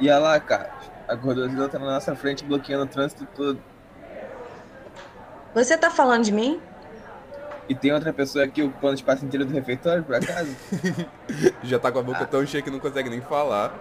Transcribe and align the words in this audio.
E 0.00 0.08
olha 0.10 0.18
lá, 0.18 0.40
cara, 0.40 0.70
a 1.08 1.14
gordosa 1.14 1.68
tá 1.68 1.78
na 1.78 1.86
nossa 1.86 2.14
frente 2.16 2.44
bloqueando 2.44 2.84
o 2.84 2.86
trânsito 2.88 3.26
todo. 3.34 3.60
Você 5.54 5.76
tá 5.78 5.90
falando 5.90 6.24
de 6.24 6.32
mim? 6.32 6.60
E 7.68 7.74
tem 7.74 7.92
outra 7.92 8.12
pessoa 8.12 8.44
aqui 8.44 8.62
ocupando 8.62 8.92
o 8.92 8.96
espaço 8.96 9.24
inteiro 9.24 9.46
do 9.46 9.52
refeitório, 9.52 10.02
por 10.02 10.14
acaso? 10.16 10.54
Já 11.62 11.78
tá 11.78 11.90
com 11.90 11.98
a 12.00 12.02
boca 12.02 12.18
Ah. 12.22 12.26
tão 12.26 12.44
cheia 12.46 12.62
que 12.62 12.70
não 12.70 12.80
consegue 12.80 13.08
nem 13.08 13.20
falar. 13.22 13.72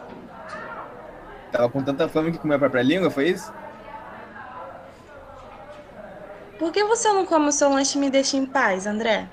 Tava 1.51 1.69
com 1.69 1.83
tanta 1.83 2.07
fome 2.07 2.31
que 2.31 2.37
comeu 2.37 2.55
a 2.55 2.59
própria 2.59 2.81
língua, 2.81 3.09
foi 3.09 3.29
isso? 3.29 3.51
Por 6.57 6.71
que 6.71 6.83
você 6.85 7.11
não 7.11 7.25
come 7.25 7.47
o 7.47 7.51
seu 7.51 7.69
lanche 7.69 7.97
e 7.97 8.01
me 8.01 8.09
deixa 8.09 8.37
em 8.37 8.45
paz, 8.45 8.87
André? 8.87 9.27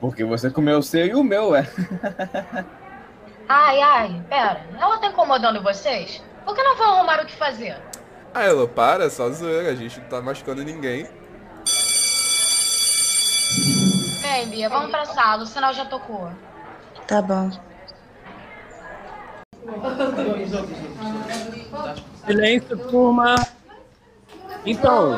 Porque 0.00 0.24
você 0.24 0.50
comeu 0.50 0.78
o 0.78 0.82
seu 0.82 1.06
e 1.06 1.14
o 1.14 1.22
meu, 1.22 1.50
ué. 1.50 1.64
Ai, 3.54 3.82
ai, 3.82 4.24
pera. 4.30 4.64
Ela 4.80 4.96
tá 4.96 5.08
incomodando 5.08 5.62
vocês? 5.62 6.22
Por 6.42 6.54
que 6.54 6.62
não 6.62 6.74
vão 6.74 6.94
arrumar 6.94 7.20
o 7.22 7.26
que 7.26 7.36
fazer? 7.36 7.76
Ah, 8.32 8.44
Elo, 8.44 8.66
para, 8.66 9.10
só 9.10 9.28
zoeira, 9.28 9.68
a 9.68 9.74
gente 9.74 10.00
não 10.00 10.08
tá 10.08 10.22
machucando 10.22 10.64
ninguém. 10.64 11.06
Vem, 14.22 14.48
Bia, 14.48 14.70
vamos 14.70 14.90
pra 14.90 15.04
sala, 15.04 15.42
o 15.42 15.46
sinal 15.46 15.74
já 15.74 15.84
tocou. 15.84 16.32
Tá 17.06 17.20
bom. 17.20 17.50
Silêncio, 22.24 22.78
turma. 22.88 23.34
Então, 24.64 25.10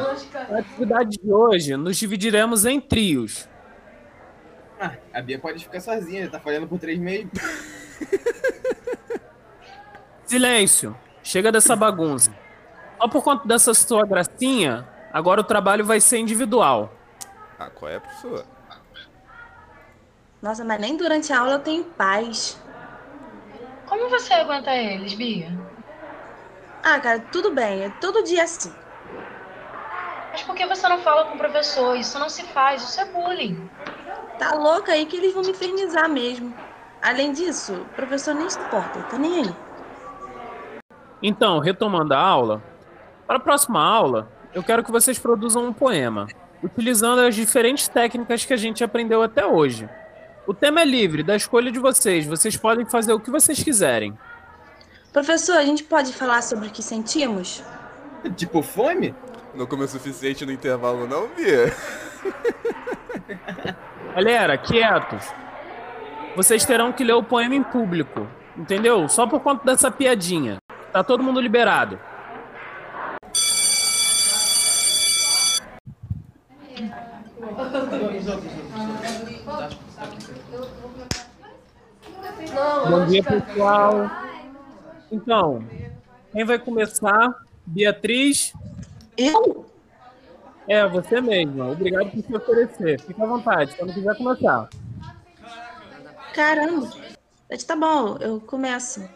na 0.51 0.59
atividade 0.59 1.19
de 1.23 1.33
hoje, 1.33 1.77
nos 1.77 1.97
dividiremos 1.97 2.67
em 2.67 2.81
trios. 2.81 3.49
Ah, 4.81 4.97
a 5.13 5.23
Bia 5.23 5.39
pode 5.39 5.63
ficar 5.63 5.79
sozinha, 5.79 6.25
já 6.25 6.33
tá 6.33 6.41
falhando 6.41 6.67
por 6.67 6.81
três 6.81 6.99
meses. 6.99 7.31
Silêncio. 10.27 10.97
Chega 11.23 11.51
dessa 11.51 11.75
bagunça. 11.75 12.35
Só 13.01 13.09
por 13.09 13.23
conta 13.23 13.47
dessa 13.47 13.75
sua 13.75 14.07
gracinha, 14.07 14.89
agora 15.13 15.41
o 15.41 15.45
trabalho 15.45 15.85
vai 15.85 16.01
ser 16.01 16.19
individual. 16.19 16.93
Ah, 17.59 17.71
qual 17.71 17.91
é, 17.91 17.99
professor? 17.99 18.45
Nossa, 20.43 20.65
mas 20.65 20.81
nem 20.81 20.97
durante 20.97 21.33
a 21.33 21.41
aula 21.41 21.53
eu 21.53 21.59
tenho 21.61 21.85
paz. 21.85 22.59
Como 23.87 24.11
você 24.11 24.35
aguenta 24.35 24.75
eles, 24.75 25.15
Bia? 25.15 25.51
Ah, 26.83 27.01
cara, 27.01 27.21
tudo 27.33 27.51
bem. 27.51 27.85
É 27.85 27.89
todo 27.89 28.23
dia 28.23 28.45
assim. 28.45 28.73
Mas 30.33 30.43
por 30.43 30.55
que 30.55 30.67
você 30.67 30.87
não 30.89 30.99
fala 30.99 31.27
com 31.27 31.37
o 31.37 31.39
professor? 31.39 31.97
Isso 31.97 32.19
não 32.19 32.29
se 32.29 32.43
faz, 32.43 32.83
isso 32.83 33.01
é 33.01 33.05
bullying. 33.07 33.71
Tá 34.39 34.55
louca 34.55 34.93
aí 34.93 35.07
que 35.07 35.17
eles 35.17 35.33
vão 35.33 35.43
me 35.43 35.53
infernizar 35.53 36.11
mesmo. 36.11 36.53
Além 37.05 37.33
disso, 37.33 37.75
o 37.75 37.85
professor 37.95 38.35
nem 38.35 38.49
se 38.49 38.59
importa, 38.59 38.99
tá 39.11 39.19
nem 39.19 39.43
aí. 39.43 39.57
Então, 41.23 41.59
retomando 41.59 42.15
a 42.15 42.19
aula, 42.19 42.63
para 43.27 43.37
a 43.37 43.41
próxima 43.41 43.79
aula, 43.79 44.33
eu 44.55 44.63
quero 44.63 44.83
que 44.83 44.91
vocês 44.91 45.19
produzam 45.19 45.67
um 45.67 45.73
poema, 45.73 46.27
utilizando 46.63 47.21
as 47.21 47.35
diferentes 47.35 47.89
técnicas 47.89 48.47
que 48.47 48.55
a 48.55 48.57
gente 48.57 48.83
aprendeu 48.83 49.23
até 49.23 49.45
hoje. 49.45 49.87
O 50.47 50.55
tema 50.55 50.81
é 50.81 50.87
livre, 50.87 51.23
da 51.23 51.37
escolha 51.37 51.71
de 51.71 51.79
vocês. 51.79 52.25
Vocês 52.25 52.57
podem 52.57 52.87
fazer 52.87 53.13
o 53.13 53.21
que 53.21 53.31
vocês 53.31 53.63
quiserem. 53.63 54.17
Professor, 55.13 55.59
a 55.59 55.65
gente 55.65 55.85
pode 55.85 56.11
falar 56.11 56.43
sobre 56.43 56.69
o 56.69 56.71
que 56.71 56.83
sentimos? 56.83 57.63
Tipo, 58.35 58.63
fome? 58.63 59.15
Não 59.55 59.67
comeu 59.67 59.85
o 59.85 59.89
suficiente 59.89 60.47
no 60.47 60.53
intervalo, 60.53 61.07
não, 61.07 61.29
Bia? 61.29 61.71
Galera, 64.15 64.57
quietos. 64.57 65.44
Vocês 66.37 66.65
terão 66.65 66.93
que 66.93 67.05
ler 67.05 67.13
o 67.13 67.23
poema 67.23 67.55
em 67.55 67.63
público, 67.63 68.27
entendeu? 68.57 69.09
Só 69.09 69.25
por 69.25 69.39
conta 69.41 69.65
dessa 69.65 69.89
piadinha. 69.89 70.59
Tá 70.93 71.05
todo 71.05 71.23
mundo 71.23 71.41
liberado. 71.41 71.99
Bom 82.91 83.07
dia, 83.07 83.23
pessoal. 83.23 84.11
Então, 85.13 85.65
quem 86.33 86.45
vai 86.45 86.59
começar? 86.59 87.45
Beatriz? 87.65 88.53
Eu? 89.17 89.67
É, 90.67 90.85
você 90.89 91.21
mesma. 91.21 91.71
Obrigado 91.71 92.11
por 92.11 92.23
se 92.25 92.35
oferecer. 92.35 93.01
Fica 93.03 93.23
à 93.23 93.27
vontade, 93.27 93.77
quando 93.77 93.95
quiser 93.95 94.17
começar. 94.17 94.69
Caramba. 96.35 96.91
Tá 97.65 97.77
bom, 97.77 98.19
eu 98.19 98.41
começo. 98.41 99.09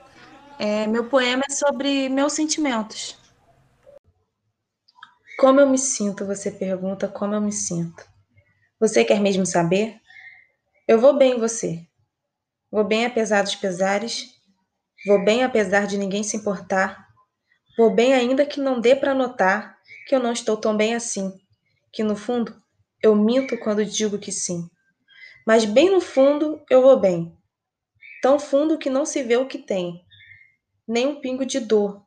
É, 0.56 0.86
meu 0.86 1.08
poema 1.08 1.42
é 1.48 1.52
sobre 1.52 2.08
meus 2.08 2.32
sentimentos. 2.32 3.18
Como 5.36 5.60
eu 5.60 5.68
me 5.68 5.78
sinto? 5.78 6.24
Você 6.26 6.48
pergunta 6.50 7.08
como 7.08 7.34
eu 7.34 7.40
me 7.40 7.50
sinto. 7.50 8.04
Você 8.78 9.04
quer 9.04 9.20
mesmo 9.20 9.44
saber? 9.44 10.00
Eu 10.86 11.00
vou 11.00 11.18
bem, 11.18 11.40
você. 11.40 11.84
Vou 12.70 12.84
bem 12.84 13.04
apesar 13.04 13.42
dos 13.42 13.56
pesares. 13.56 14.28
Vou 15.04 15.24
bem 15.24 15.42
apesar 15.42 15.88
de 15.88 15.98
ninguém 15.98 16.22
se 16.22 16.36
importar. 16.36 17.08
Vou 17.76 17.92
bem 17.92 18.14
ainda 18.14 18.46
que 18.46 18.60
não 18.60 18.80
dê 18.80 18.94
para 18.94 19.12
notar 19.12 19.76
que 20.06 20.14
eu 20.14 20.20
não 20.20 20.32
estou 20.32 20.56
tão 20.56 20.76
bem 20.76 20.94
assim. 20.94 21.32
Que 21.92 22.04
no 22.04 22.14
fundo 22.14 22.62
eu 23.02 23.16
minto 23.16 23.58
quando 23.58 23.84
digo 23.84 24.18
que 24.18 24.30
sim. 24.30 24.68
Mas 25.48 25.64
bem 25.64 25.88
no 25.88 25.98
fundo 25.98 26.62
eu 26.68 26.82
vou 26.82 27.00
bem. 27.00 27.34
Tão 28.20 28.38
fundo 28.38 28.76
que 28.76 28.90
não 28.90 29.06
se 29.06 29.22
vê 29.22 29.38
o 29.38 29.46
que 29.46 29.56
tem. 29.56 30.04
Nem 30.86 31.06
um 31.06 31.22
pingo 31.22 31.46
de 31.46 31.58
dor. 31.58 32.04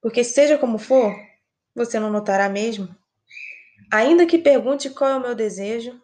Porque 0.00 0.24
seja 0.24 0.56
como 0.56 0.78
for, 0.78 1.14
você 1.74 2.00
não 2.00 2.08
notará 2.08 2.48
mesmo. 2.48 2.88
Ainda 3.92 4.24
que 4.24 4.38
pergunte 4.38 4.88
qual 4.88 5.10
é 5.10 5.16
o 5.18 5.20
meu 5.20 5.34
desejo, 5.34 6.00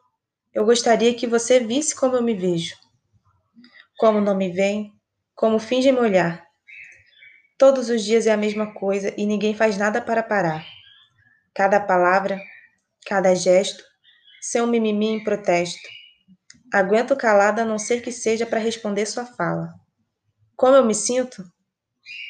eu 0.53 0.67
gostaria 0.67 1.15
que 1.15 1.27
você 1.27 1.59
visse 1.59 1.97
como 1.97 2.17
eu 2.17 2.23
me 2.23 2.34
vejo. 2.34 2.77
Como 3.97 4.21
não 4.21 4.37
me 4.37 4.50
veem, 4.50 4.93
como 5.35 5.59
fingem 5.59 5.91
me 5.91 6.00
olhar. 6.00 6.47
Todos 7.56 7.89
os 7.89 8.05
dias 8.05 8.27
é 8.27 8.31
a 8.31 8.37
mesma 8.37 8.75
coisa 8.75 9.15
e 9.17 9.25
ninguém 9.25 9.55
faz 9.55 9.79
nada 9.79 10.03
para 10.03 10.23
parar. 10.23 10.67
Cada 11.55 11.81
palavra, 11.81 12.39
cada 13.06 13.35
gesto, 13.35 13.83
seu 14.43 14.67
mimimi 14.67 15.06
em 15.06 15.25
protesto. 15.25 15.97
Aguento 16.73 17.15
calada 17.15 17.61
a 17.61 17.65
não 17.65 17.79
ser 17.79 18.01
que 18.01 18.11
seja 18.11 18.47
para 18.47 18.59
responder 18.59 19.05
sua 19.05 19.27
fala. 19.27 19.69
Como 20.56 20.77
eu 20.77 20.84
me 20.84 20.95
sinto? 20.95 21.45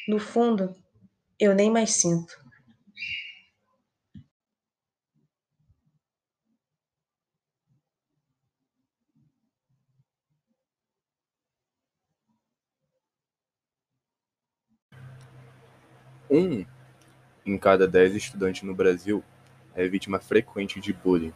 No 0.07 0.19
fundo, 0.19 0.75
eu 1.39 1.55
nem 1.55 1.71
mais 1.71 1.91
sinto. 1.93 2.33
Um 16.29 16.65
em 17.45 17.57
cada 17.57 17.87
dez 17.87 18.15
estudantes 18.15 18.63
no 18.63 18.75
Brasil 18.75 19.23
é 19.75 19.87
vítima 19.87 20.19
frequente 20.19 20.79
de 20.79 20.93
bullying. 20.93 21.33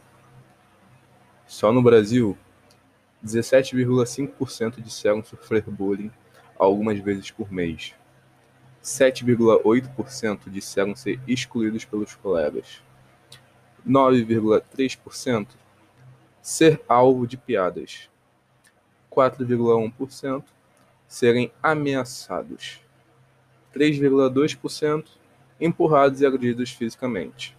Só 1.47 1.71
no 1.71 1.81
Brasil, 1.81 2.37
17,5% 3.23 4.81
disseram 4.81 5.23
sofrer 5.23 5.63
bullying 5.63 6.11
algumas 6.57 6.99
vezes 6.99 7.31
por 7.31 7.51
mês. 7.51 7.95
7,8% 8.83 10.49
disseram 10.49 10.93
ser 10.95 11.19
excluídos 11.27 11.85
pelos 11.85 12.15
colegas. 12.15 12.81
9,3% 13.87 15.47
ser 16.41 16.81
alvo 16.87 17.25
de 17.25 17.37
piadas. 17.37 18.09
4,1% 19.09 20.43
serem 21.07 21.51
ameaçados. 21.61 22.81
3,2% 23.73 25.05
empurrados 25.59 26.19
e 26.19 26.25
agredidos 26.25 26.71
fisicamente. 26.71 27.55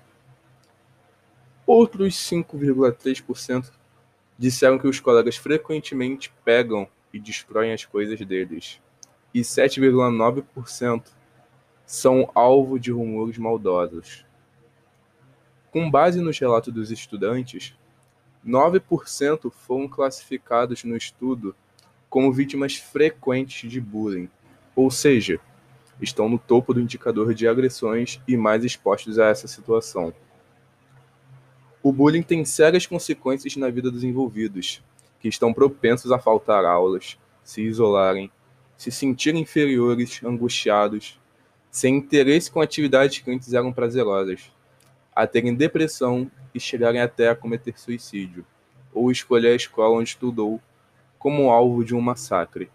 Outros 1.67 2.15
5,3% 2.17 3.71
disseram 4.39 4.79
que 4.79 4.87
os 4.87 5.01
colegas 5.01 5.37
frequentemente 5.37 6.33
pegam 6.45 6.89
e 7.13 7.19
destroem 7.19 7.73
as 7.73 7.85
coisas 7.85 8.19
deles. 8.21 8.81
E 9.33 9.41
7,9% 9.41 11.05
são 11.87 12.31
alvo 12.35 12.79
de 12.79 12.91
rumores 12.91 13.39
maldosos. 13.39 14.25
Com 15.71 15.91
base 15.91 16.21
nos 16.21 16.39
relatos 16.39 16.73
dos 16.73 16.91
estudantes, 16.91 17.75
9% 18.47 19.51
foram 19.51 19.89
classificados 19.89 20.85
no 20.85 20.97
estudo 20.97 21.55
como 22.09 22.33
vítimas 22.33 22.77
frequentes 22.77 23.71
de 23.71 23.81
bullying, 23.81 24.29
ou 24.77 24.91
seja, 24.91 25.41
estão 26.01 26.29
no 26.29 26.39
topo 26.39 26.75
do 26.75 26.81
indicador 26.81 27.35
de 27.35 27.49
agressões 27.49 28.21
e 28.27 28.37
mais 28.37 28.65
expostos 28.65 29.19
a 29.19 29.29
essa 29.29 29.49
situação. 29.49 30.15
O 31.85 31.93
bullying 31.93 32.23
tem 32.23 32.47
sérias 32.47 32.87
consequências 32.87 33.55
na 33.57 33.69
vida 33.69 33.91
dos 33.91 34.03
envolvidos, 34.03 34.83
que 35.21 35.29
estão 35.29 35.53
propensos 35.53 36.11
a 36.11 36.19
faltar 36.19 36.65
aulas, 36.65 37.19
se 37.43 37.61
isolarem, 37.61 38.33
se 38.75 38.91
sentir 38.91 39.35
inferiores, 39.35 40.25
angustiados, 40.25 41.21
sem 41.71 41.97
interesse 41.97 42.51
com 42.51 42.63
atividades 42.63 43.19
que 43.19 43.31
antes 43.31 43.53
eram 43.53 43.71
prazerosas, 43.71 44.51
a 45.15 45.27
terem 45.27 45.55
depressão 45.55 46.31
e 46.55 46.59
chegarem 46.59 47.03
até 47.03 47.29
a 47.29 47.37
cometer 47.37 47.79
suicídio, 47.79 48.47
ou 48.91 49.11
escolher 49.11 49.49
a 49.49 49.57
escola 49.57 49.99
onde 49.99 50.09
estudou 50.09 50.63
como 51.19 51.51
alvo 51.51 51.85
de 51.85 51.95
um 51.95 52.01
massacre. 52.01 52.71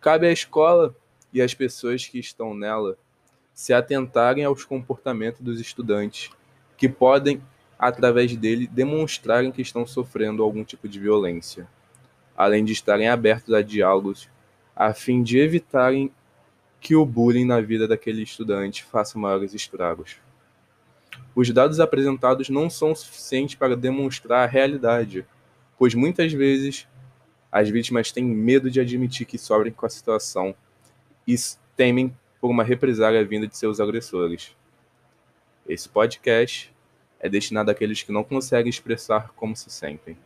Cabe 0.00 0.26
à 0.26 0.32
escola 0.32 0.96
e 1.32 1.40
às 1.40 1.54
pessoas 1.54 2.04
que 2.04 2.18
estão 2.18 2.54
nela 2.54 2.98
se 3.54 3.72
atentarem 3.72 4.44
aos 4.44 4.64
comportamentos 4.64 5.40
dos 5.40 5.60
estudantes, 5.60 6.28
que 6.76 6.88
podem, 6.88 7.40
através 7.78 8.34
dele, 8.36 8.66
demonstrarem 8.66 9.52
que 9.52 9.62
estão 9.62 9.86
sofrendo 9.86 10.42
algum 10.42 10.64
tipo 10.64 10.88
de 10.88 10.98
violência, 10.98 11.68
além 12.36 12.64
de 12.64 12.72
estarem 12.72 13.08
abertos 13.08 13.54
a 13.54 13.62
diálogos, 13.62 14.28
a 14.74 14.92
fim 14.92 15.22
de 15.22 15.38
evitarem 15.38 16.10
que 16.80 16.96
o 16.96 17.04
bullying 17.04 17.44
na 17.44 17.60
vida 17.60 17.86
daquele 17.86 18.22
estudante 18.22 18.84
faça 18.84 19.18
maiores 19.18 19.54
estragos. 19.54 20.16
Os 21.34 21.50
dados 21.50 21.80
apresentados 21.80 22.48
não 22.48 22.68
são 22.68 22.94
suficientes 22.94 23.54
para 23.54 23.76
demonstrar 23.76 24.44
a 24.44 24.50
realidade, 24.50 25.24
pois 25.78 25.94
muitas 25.94 26.32
vezes 26.32 26.86
as 27.50 27.68
vítimas 27.68 28.12
têm 28.12 28.24
medo 28.24 28.70
de 28.70 28.80
admitir 28.80 29.26
que 29.26 29.38
sofrem 29.38 29.72
com 29.72 29.86
a 29.86 29.90
situação 29.90 30.54
e 31.26 31.34
temem 31.76 32.14
por 32.40 32.50
uma 32.50 32.64
represália 32.64 33.24
vinda 33.24 33.46
de 33.46 33.56
seus 33.56 33.80
agressores. 33.80 34.56
Esse 35.66 35.88
podcast 35.88 36.72
é 37.20 37.28
destinado 37.28 37.70
àqueles 37.70 38.02
que 38.02 38.12
não 38.12 38.24
conseguem 38.24 38.70
expressar 38.70 39.32
como 39.34 39.56
se 39.56 39.70
sentem. 39.70 40.16